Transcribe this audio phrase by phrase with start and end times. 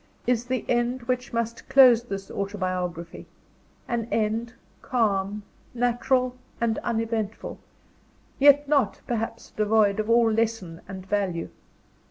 [0.25, 3.27] is the end which must close this autobiography:
[3.87, 5.43] an end, calm,
[5.75, 7.59] natural, and uneventful;
[8.39, 11.49] yet not, perhaps, devoid of all lesson and value.